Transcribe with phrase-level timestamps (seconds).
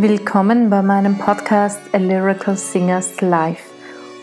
[0.00, 3.64] Willkommen bei meinem Podcast A Lyrical Singers Live.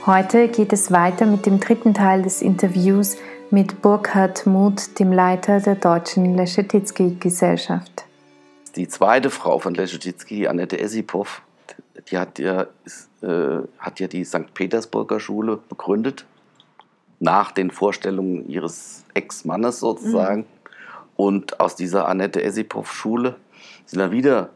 [0.06, 3.18] Heute geht es weiter mit dem dritten Teil des Interviews
[3.52, 8.06] mit Burkhard Muth, dem Leiter der Deutschen Leschetizky-Gesellschaft.
[8.78, 11.42] Die zweite Frau von Leschetizky, Annette Esipov,
[12.10, 14.54] die hat ja, ist, äh, hat ja die St.
[14.54, 16.26] Petersburger Schule begründet,
[17.20, 20.40] nach den Vorstellungen ihres Ex-Mannes sozusagen.
[20.40, 20.46] Mhm.
[21.18, 23.36] Und aus dieser Annette Esipov-Schule
[23.86, 24.52] sind dann wieder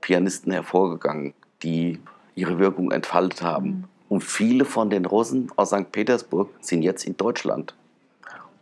[0.00, 1.98] Pianisten hervorgegangen, die
[2.34, 3.68] ihre Wirkung entfaltet haben.
[3.68, 3.84] Mhm.
[4.08, 5.92] Und viele von den Russen aus St.
[5.92, 7.74] Petersburg sind jetzt in Deutschland.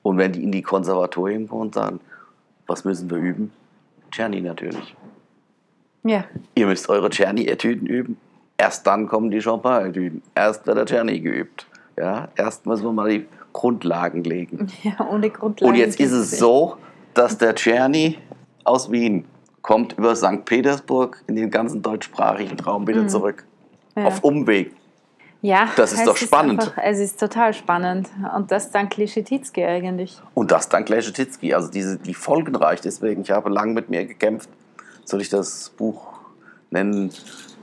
[0.03, 2.01] Und wenn die in die Konservatorien kommen und sagen,
[2.67, 3.51] was müssen wir üben?
[4.11, 4.95] Czerny natürlich.
[6.05, 6.25] Ja.
[6.55, 8.19] Ihr müsst eure Czerny-Etüden üben.
[8.57, 10.23] Erst dann kommen die Chopin-Etüden.
[10.35, 11.67] Erst wird der Czerny geübt.
[11.97, 14.69] Ja, erst müssen wir mal die Grundlagen legen.
[14.83, 15.73] Ja, ohne Grundlagen.
[15.73, 16.77] Und jetzt ist es so,
[17.15, 18.19] dass der Czerny
[18.65, 19.25] aus Wien
[19.63, 20.45] kommt über St.
[20.45, 23.09] Petersburg in den ganzen deutschsprachigen Raum wieder mhm.
[23.09, 23.45] zurück.
[23.97, 24.07] Ja.
[24.07, 24.73] Auf Umweg.
[25.41, 26.63] Ja, das ist doch spannend.
[26.63, 28.09] Ist einfach, es ist total spannend.
[28.35, 30.21] Und das dank Leschetizky eigentlich.
[30.35, 31.55] Und das dank Leschetizky.
[31.55, 32.81] Also diese, die folgenreich.
[32.81, 34.49] Deswegen, ich habe lange mit mir gekämpft.
[35.05, 36.19] Soll ich das Buch
[36.71, 37.13] nennen?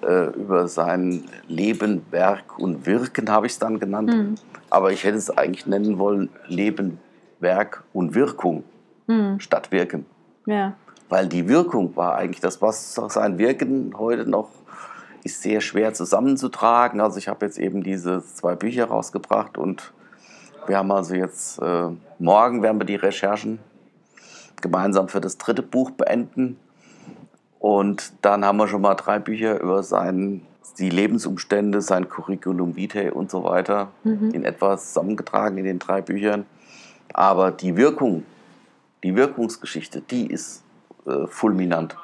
[0.02, 4.14] Äh, über sein Leben, Werk und Wirken habe ich es dann genannt.
[4.14, 4.36] Mhm.
[4.70, 7.00] Aber ich hätte es eigentlich nennen wollen Leben,
[7.40, 8.64] Werk und Wirkung
[9.08, 9.40] mhm.
[9.40, 10.06] statt Wirken.
[10.46, 10.76] Ja
[11.10, 14.50] weil die Wirkung war eigentlich das, was sein Wirken heute noch
[15.24, 17.02] ist sehr schwer zusammenzutragen.
[17.02, 19.92] Also ich habe jetzt eben diese zwei Bücher rausgebracht und
[20.68, 21.90] wir haben also jetzt, äh,
[22.20, 23.60] morgen werden wir die Recherchen
[24.62, 26.60] gemeinsam für das dritte Buch beenden.
[27.60, 30.42] Und dann haben wir schon mal drei Bücher über sein,
[30.78, 34.30] die Lebensumstände, sein Curriculum vitae und so weiter mhm.
[34.32, 36.46] in etwa zusammengetragen in den drei Büchern.
[37.14, 38.24] Aber die Wirkung,
[39.04, 40.65] die Wirkungsgeschichte, die ist
[41.06, 41.96] äh, fulminant.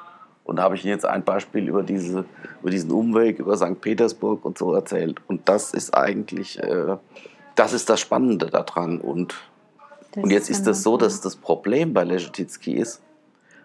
[0.44, 2.24] Und da habe ich Ihnen jetzt ein Beispiel über, diese,
[2.60, 3.80] über diesen Umweg über St.
[3.80, 5.20] Petersburg und so erzählt.
[5.28, 6.96] Und das ist eigentlich, äh,
[7.54, 9.00] das ist das Spannende daran.
[9.00, 9.34] Und,
[10.16, 13.00] und jetzt ist das so, dass das Problem bei Leschetizky ist,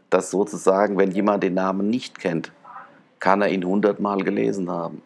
[0.10, 2.52] dass sozusagen, wenn jemand den Namen nicht kennt,
[3.20, 5.02] kann er ihn hundertmal gelesen haben.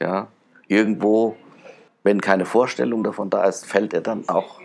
[0.00, 0.26] Ja?
[0.66, 1.36] Irgendwo,
[2.02, 4.60] wenn keine Vorstellung davon da ist, fällt er dann auch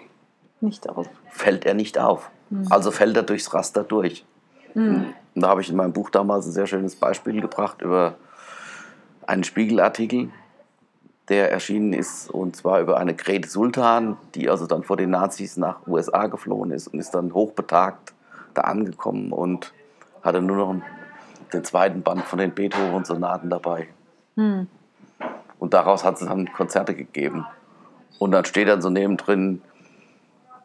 [0.62, 1.08] nicht auf.
[1.30, 2.31] Fällt er nicht auf.
[2.50, 2.68] Mhm.
[2.70, 4.26] Also fällt er durchs Raster durch.
[4.74, 5.13] Mhm.
[5.35, 8.16] Und da habe ich in meinem Buch damals ein sehr schönes Beispiel gebracht über
[9.25, 10.30] einen Spiegelartikel,
[11.30, 15.58] der erschienen ist, und zwar über eine Grete Sultan, die also dann vor den Nazis
[15.58, 18.13] nach USA geflohen ist und ist dann hochbetagt
[18.56, 19.72] da angekommen und
[20.24, 20.75] hatte nur noch
[21.53, 23.88] den zweiten Band von den Beethoven-Sonaten dabei.
[24.35, 24.68] Mhm.
[25.59, 27.46] Und daraus hat sie dann Konzerte gegeben.
[28.18, 29.62] Und dann steht dann so nebendrin,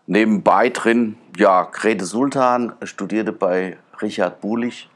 [0.06, 4.88] nebenbei drin, ja, Grete Sultan studierte bei Richard Bulich,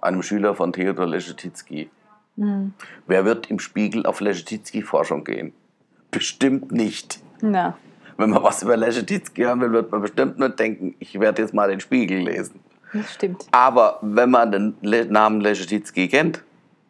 [0.00, 1.90] einem Schüler von Theodor Leschetizky.
[2.36, 2.74] Mhm.
[3.06, 5.52] Wer wird im Spiegel auf Leschetizky-Forschung gehen?
[6.10, 7.20] Bestimmt nicht.
[7.42, 7.76] Ja.
[8.16, 11.54] Wenn man was über Leschetizky hören will, wird man bestimmt nicht denken, ich werde jetzt
[11.54, 12.60] mal den Spiegel lesen.
[12.92, 13.44] Das stimmt.
[13.50, 14.76] Aber wenn man den
[15.10, 16.44] Namen Leschetizky kennt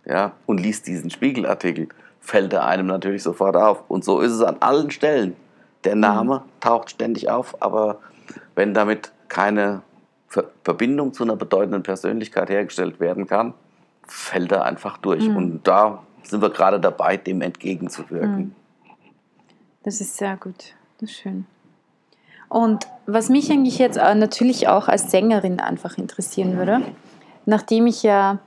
[0.04, 1.88] ja, und liest diesen Spiegelartikel,
[2.20, 3.84] fällt er einem natürlich sofort auf.
[3.88, 5.34] Und so ist es an allen Stellen.
[5.84, 6.60] Der Name mhm.
[6.60, 7.98] taucht ständig auf, aber
[8.54, 9.82] wenn damit keine
[10.64, 13.54] Verbindung zu einer bedeutenden Persönlichkeit hergestellt werden kann,
[14.06, 15.28] fällt er einfach durch.
[15.28, 15.36] Mhm.
[15.36, 18.36] Und da sind wir gerade dabei, dem entgegenzuwirken.
[18.36, 18.54] Mhm.
[19.82, 20.74] Das ist sehr gut.
[20.98, 21.46] Das ist schön.
[22.48, 26.82] Und was mich eigentlich jetzt natürlich auch als Sängerin einfach interessieren würde,
[27.46, 28.38] nachdem ich ja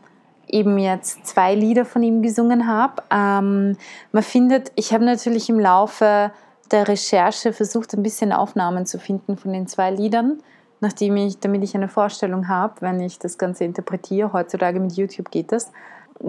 [0.47, 3.77] eben jetzt zwei Lieder von ihm gesungen habe, ähm,
[4.11, 6.31] man findet, ich habe natürlich im Laufe
[6.72, 10.39] der Recherche versucht, ein bisschen Aufnahmen zu finden von den zwei Liedern
[10.79, 14.34] nachdem ich, damit ich eine Vorstellung habe, wenn ich das Ganze interpretiere.
[14.34, 15.72] Heutzutage mit YouTube geht das.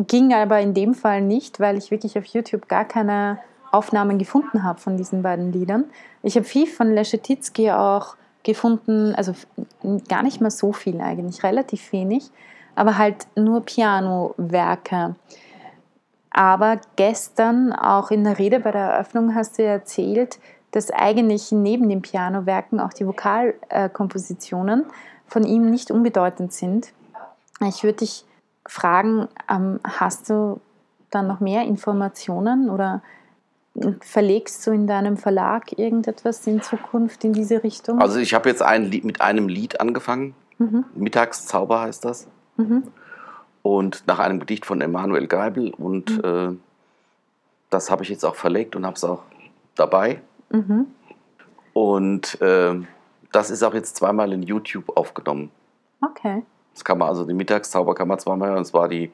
[0.07, 3.39] Ging aber in dem Fall nicht, weil ich wirklich auf YouTube gar keine
[3.71, 5.85] Aufnahmen gefunden habe von diesen beiden Liedern.
[6.23, 9.35] Ich habe viel von Leschetizky auch gefunden, also
[10.09, 12.31] gar nicht mal so viel eigentlich, relativ wenig,
[12.75, 15.17] aber halt nur Pianowerke.
[16.39, 20.39] Aber gestern, auch in der Rede bei der Eröffnung, hast du erzählt,
[20.71, 24.85] dass eigentlich neben den Pianowerken auch die Vokalkompositionen
[25.27, 26.93] von ihm nicht unbedeutend sind.
[27.67, 28.25] Ich würde dich
[28.69, 30.61] fragen, ähm, hast du
[31.11, 33.03] dann noch mehr Informationen oder
[34.01, 38.01] verlegst du in deinem Verlag irgendetwas in Zukunft in diese Richtung?
[38.01, 40.37] Also ich habe jetzt ein Lied, mit einem Lied angefangen.
[40.59, 40.85] Mhm.
[40.95, 42.29] Mittagszauber heißt das.
[42.57, 42.85] Mhm.
[43.63, 45.73] Und nach einem Gedicht von Emanuel Geibel.
[45.75, 46.25] Und mhm.
[46.25, 46.57] äh,
[47.71, 49.23] das habe ich jetzt auch verlegt und habe es auch
[49.75, 50.21] dabei.
[50.51, 50.87] Mhm.
[51.73, 52.75] Und äh,
[53.33, 55.51] das ist auch jetzt zweimal in YouTube aufgenommen.
[56.01, 56.43] Okay.
[56.75, 58.59] Das kann man also, die Mittagszauber kann man zweimal hören.
[58.59, 59.11] Und zwar die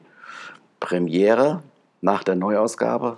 [0.79, 1.63] Premiere
[2.01, 3.17] nach der Neuausgabe.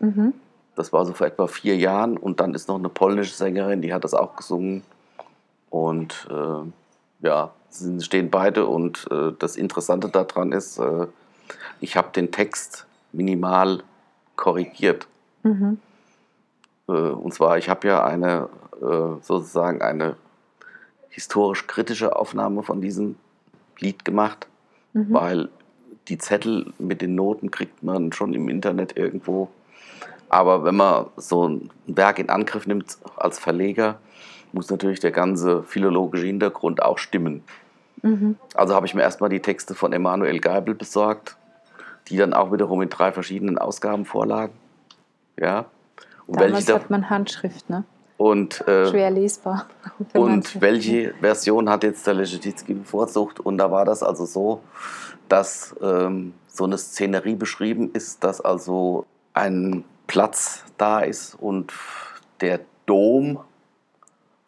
[0.00, 0.34] Mhm.
[0.74, 2.16] Das war so vor etwa vier Jahren.
[2.16, 4.82] Und dann ist noch eine polnische Sängerin, die hat das auch gesungen.
[5.70, 7.50] Und äh, ja,
[8.00, 8.66] stehen beide.
[8.66, 11.06] Und äh, das Interessante daran ist, äh,
[11.80, 13.82] ich habe den Text minimal
[14.36, 15.06] korrigiert.
[15.42, 15.78] Mhm.
[16.88, 18.48] Äh, und zwar, ich habe ja eine
[18.80, 20.16] äh, sozusagen eine
[21.10, 23.16] historisch-kritische Aufnahme von diesem
[23.78, 24.46] Lied gemacht,
[24.94, 25.12] Mhm.
[25.14, 25.48] weil
[26.08, 29.48] die Zettel mit den Noten kriegt man schon im Internet irgendwo.
[30.28, 33.98] Aber wenn man so ein Werk in Angriff nimmt als Verleger,
[34.52, 37.42] muss natürlich der ganze philologische Hintergrund auch stimmen.
[38.02, 38.36] Mhm.
[38.54, 41.36] Also habe ich mir erstmal die Texte von Emanuel Geibel besorgt,
[42.08, 44.52] die dann auch wiederum in drei verschiedenen Ausgaben vorlagen.
[45.38, 45.66] Ja.
[46.26, 47.84] Und Damals welche, hat man Handschrift, ne?
[48.22, 49.66] und, äh, Schwer lesbar.
[50.14, 53.40] und welche Version hat jetzt der Leschetizky bevorzugt?
[53.40, 54.62] Und da war das also so,
[55.28, 61.72] dass ähm, so eine Szenerie beschrieben ist, dass also ein Platz da ist und
[62.40, 63.40] der Dom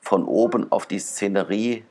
[0.01, 1.85] von oben auf die Szenerie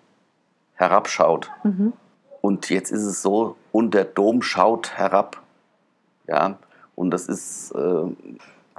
[0.75, 1.50] herabschaut.
[1.64, 1.94] Mhm.
[2.42, 5.42] Und jetzt ist es so, und der Dom schaut herab.
[6.28, 6.58] Ja,
[6.96, 8.04] und das ist äh,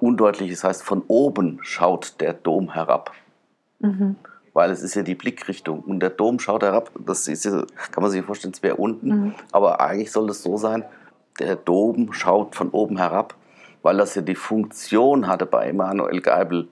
[0.00, 3.12] undeutlich, das heißt, von oben schaut der Dom herab.
[3.81, 4.17] Mhm.
[4.52, 5.81] Weil es ist ja die Blickrichtung.
[5.81, 9.08] Und der Dom schaut herab, das ist ja, kann man sich vorstellen, es wäre unten.
[9.08, 9.35] Mhm.
[9.50, 10.85] Aber eigentlich soll es so sein,
[11.41, 13.35] der Dom schaut von oben herab,
[13.82, 16.69] weil das ja die Funktion hatte bei Emanuel Geibel,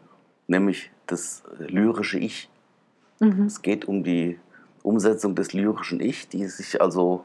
[0.47, 2.49] nämlich das lyrische Ich.
[3.19, 3.47] Mhm.
[3.47, 4.39] Es geht um die
[4.83, 7.23] Umsetzung des lyrischen Ich, die sich also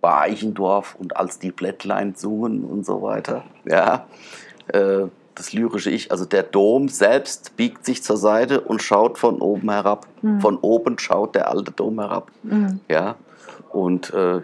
[0.00, 3.44] bei Eichendorff und als die Blättlein sungen und so weiter.
[3.64, 4.06] Ja,
[4.68, 9.40] äh, das lyrische Ich, also der Dom selbst biegt sich zur Seite und schaut von
[9.40, 10.06] oben herab.
[10.22, 10.40] Mhm.
[10.40, 12.30] Von oben schaut der alte Dom herab.
[12.42, 12.80] Mhm.
[12.88, 13.16] Ja,
[13.70, 14.40] und äh,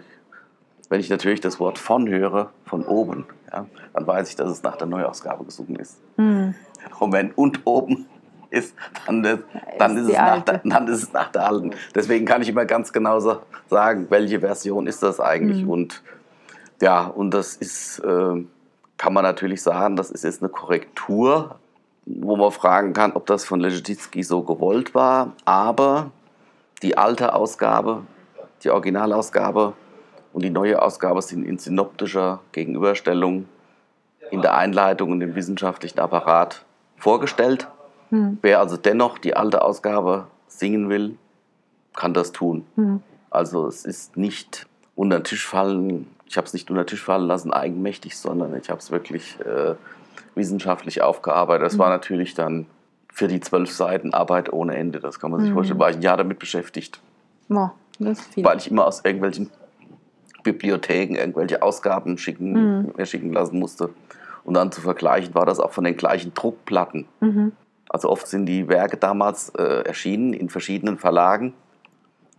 [0.89, 4.63] wenn ich natürlich das Wort von höre, von oben, ja, dann weiß ich, dass es
[4.63, 5.97] nach der Neuausgabe gesungen ist.
[6.17, 6.55] Mhm.
[6.99, 8.07] Wenn und oben
[8.49, 9.43] ist, dann, ist-
[9.77, 11.71] dann, Ist es nach der, dann ist es nach der alten.
[11.95, 15.63] Deswegen kann ich immer ganz genau sa- sagen, welche Version ist das eigentlich.
[15.63, 15.69] Mhm.
[15.69, 16.03] Und
[16.81, 18.45] ja, und das ist, äh,
[18.97, 21.55] kann man natürlich sagen, das ist jetzt eine Korrektur,
[22.05, 25.33] wo man fragen kann, ob das von Leschetizky so gewollt war.
[25.45, 26.11] Aber
[26.83, 28.03] die alte Ausgabe,
[28.63, 29.73] die Originalausgabe
[30.33, 33.47] und die neue Ausgabe sind in synoptischer Gegenüberstellung
[34.31, 36.63] in der Einleitung und im wissenschaftlichen Apparat
[36.97, 37.67] vorgestellt.
[38.09, 38.37] Mhm.
[38.41, 41.17] Wer also dennoch die alte Ausgabe singen will,
[41.95, 42.65] kann das tun.
[42.75, 43.01] Mhm.
[43.29, 47.03] Also es ist nicht unter den Tisch fallen, ich habe es nicht unter den Tisch
[47.03, 49.75] fallen lassen, eigenmächtig, sondern ich habe es wirklich äh,
[50.35, 51.65] wissenschaftlich aufgearbeitet.
[51.65, 52.65] Das war natürlich dann
[53.11, 55.53] für die zwölf Seiten Arbeit ohne Ende, das kann man sich Mhm.
[55.55, 56.99] vorstellen, war ich ein Jahr damit beschäftigt,
[58.31, 58.43] viel.
[58.45, 59.49] weil ich immer aus irgendwelchen
[60.43, 62.51] Bibliotheken irgendwelche Ausgaben schicken,
[62.81, 62.93] Mhm.
[62.95, 63.89] mir schicken lassen musste.
[64.43, 67.05] Und dann zu vergleichen, war das auch von den gleichen Druckplatten.
[67.19, 67.51] Mhm.
[67.89, 71.53] Also oft sind die Werke damals äh, erschienen in verschiedenen Verlagen,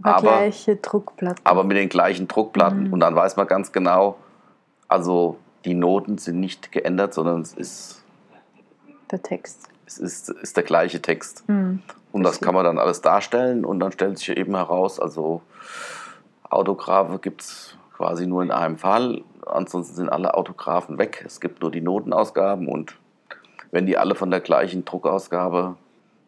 [0.03, 1.45] Aber aber- gleiche Druckplatten.
[1.45, 2.89] aber mit den gleichen Druckplatten.
[2.89, 2.93] Mhm.
[2.93, 4.17] Und dann weiß man ganz genau,
[4.89, 8.03] also die Noten sind nicht geändert, sondern es ist,
[9.11, 9.69] der Text.
[9.87, 11.49] es ist, ist der gleiche Text.
[11.49, 11.83] Mhm.
[12.13, 15.43] Und das kann man dann alles darstellen und dann stellt sich eben heraus, also
[16.49, 21.23] Autographe gibt es quasi nur in einem Fall, ansonsten sind alle Autographen weg.
[21.27, 22.98] Es gibt nur die Notenausgaben und
[23.71, 25.77] wenn die alle von der gleichen Druckausgabe,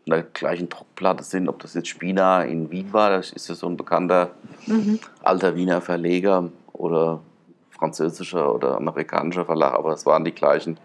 [0.05, 3.55] von der gleichen Druckplatte sind, ob das jetzt Spina in Wien war, das ist ja
[3.55, 4.31] so ein bekannter
[4.67, 4.99] Mhm.
[5.23, 7.21] alter Wiener Verleger oder
[7.71, 10.79] französischer oder amerikanischer Verlag, aber es waren die gleichen.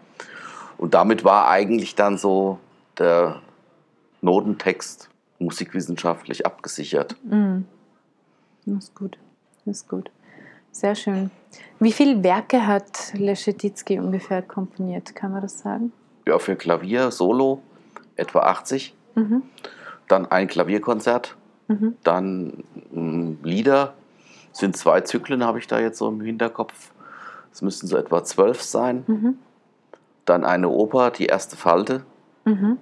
[0.78, 2.58] Und damit war eigentlich dann so
[2.98, 3.40] der
[4.22, 5.08] Notentext
[5.38, 7.16] musikwissenschaftlich abgesichert.
[7.24, 7.66] Mhm.
[8.64, 9.18] Das ist gut.
[9.64, 10.10] Das ist gut.
[10.72, 11.30] Sehr schön.
[11.78, 15.14] Wie viele Werke hat Leschetizky ungefähr komponiert?
[15.14, 15.92] Kann man das sagen?
[16.28, 17.62] Ja, für Klavier, Solo
[18.16, 19.42] etwa 80, Mhm.
[20.08, 21.36] dann ein Klavierkonzert,
[21.68, 21.96] Mhm.
[22.02, 23.94] dann mh, Lieder,
[24.52, 26.90] sind zwei Zyklen, habe ich da jetzt so im Hinterkopf.
[27.52, 29.04] Es müssten so etwa zwölf sein.
[29.06, 29.38] Mhm.
[30.24, 32.02] Dann eine Oper, die erste Falte,
[32.44, 32.78] Mhm.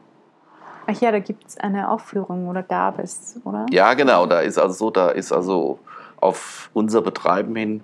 [0.87, 3.65] Ach ja, da gibt es eine Aufführung oder gab es, oder?
[3.71, 4.27] Ja, genau.
[4.27, 5.79] Da ist also so, da ist also
[6.21, 7.83] auf unser Betreiben hin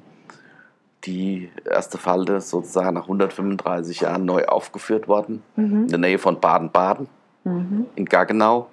[1.04, 5.42] die erste Falte sozusagen nach 135 Jahren neu aufgeführt worden.
[5.56, 5.88] In Mhm.
[5.88, 7.08] der Nähe von Baden-Baden
[7.44, 7.86] Mhm.
[7.96, 8.68] in Gaggenau.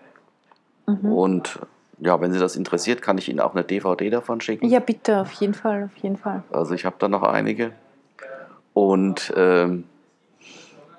[0.87, 1.11] Mhm.
[1.11, 1.59] Und
[1.99, 4.67] ja, wenn Sie das interessiert, kann ich Ihnen auch eine DVD davon schicken.
[4.67, 6.43] Ja, bitte, auf jeden Fall, auf jeden Fall.
[6.51, 7.71] Also ich habe da noch einige.
[8.73, 9.85] Und ähm,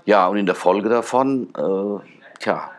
[0.05, 2.71] ja, und in der Folge davon, äh, tja,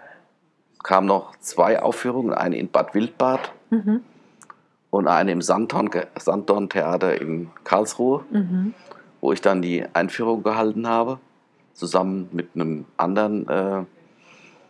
[0.84, 4.04] kamen noch zwei Aufführungen, eine in Bad Wildbad Mhm.
[4.92, 8.24] Und eine im Sandhorn, Sandhorn Theater in Karlsruhe.
[8.32, 8.74] Mhm.
[9.22, 11.20] wo ich dann die Einführung gehalten habe,
[11.74, 13.84] zusammen mit einem anderen äh,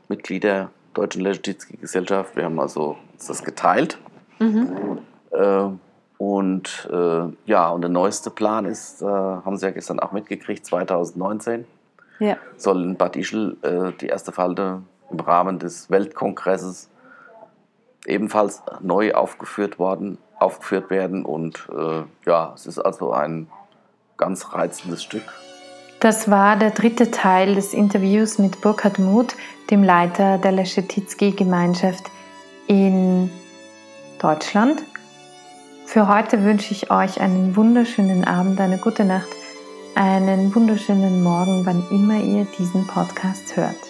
[0.07, 2.35] Mitglied der Deutschen Leschetizky-Gesellschaft.
[2.35, 3.99] Wir haben also uns das geteilt.
[4.39, 4.99] Mhm.
[5.31, 5.69] Äh,
[6.17, 10.65] und äh, ja, und der neueste Plan ist, äh, haben Sie ja gestern auch mitgekriegt,
[10.65, 11.65] 2019
[12.19, 12.37] ja.
[12.57, 16.88] soll in Bad Ischl äh, die erste Falte im Rahmen des Weltkongresses
[18.09, 21.25] ebenfalls neu aufgeführt worden, aufgeführt werden.
[21.25, 23.47] Und äh, ja, es ist also ein
[24.17, 25.23] ganz reizendes Stück.
[25.99, 29.35] Das war der dritte Teil des Interviews mit Burkhard Muth,
[29.69, 32.05] dem Leiter der Leschetizky-Gemeinschaft
[32.67, 33.29] in
[34.19, 34.81] Deutschland.
[35.85, 39.29] Für heute wünsche ich euch einen wunderschönen Abend, eine gute Nacht,
[39.95, 43.88] einen wunderschönen Morgen, wann immer ihr diesen Podcast hört.